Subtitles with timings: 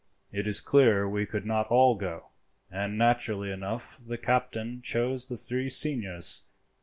[0.31, 2.31] "It is clear we could not all go," Fothergill
[2.71, 6.47] said, "and naturally enough the captain chose the three seniors.